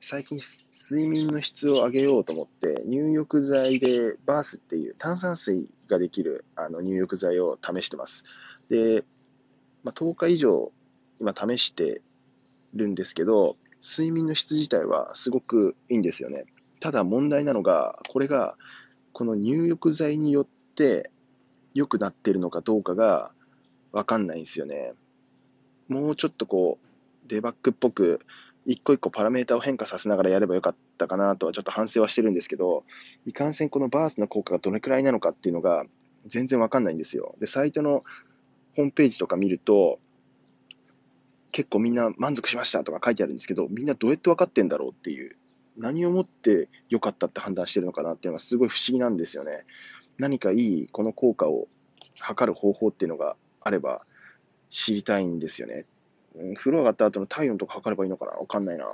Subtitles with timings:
[0.00, 0.38] 最近
[0.74, 8.24] 睡眠の質を上げようと思って入浴剤でバースっていう炭酸水ができるあの入浴剤を試してます。
[8.68, 9.04] で、
[9.82, 10.72] まあ、10日以上
[11.20, 12.02] 今試して
[12.74, 16.44] るんですけど睡眠の質自体はすごくいいんですよね。
[16.80, 18.56] ただ問題なのがこれが
[19.12, 21.10] この入浴剤によって
[21.74, 23.32] 良くなってるのかどうかが
[23.92, 24.92] わかんないんですよね。
[25.88, 28.20] もうちょっとこうデバッグっぽく
[28.66, 32.84] 一個一個パラメータを変化させながらやればよかったかなとはちょっと反省はしてるんですけど、
[33.24, 35.86] いかんせんこのバースの効果がどれくらいなのかっていうのが
[36.26, 37.36] 全然わかんないんですよ。
[37.40, 38.02] で、サイトの
[38.74, 40.00] ホームページとか見ると、
[41.52, 45.36] 結構みんな満足しましたとか書いてあるんですけど、みんなどうやって分かってんだろうっていう、
[45.78, 49.64] 何をもって良かったって判断してるのかなっていうのがすごい不思議なんですよね。
[50.18, 51.68] 何かいいこの効果を
[52.18, 54.04] 測る方法っていうのがあれば
[54.70, 55.86] 知りたいんですよね。
[56.56, 58.32] 風呂上がった後の体温とか測ればいいのかな？
[58.32, 58.86] わかんないな。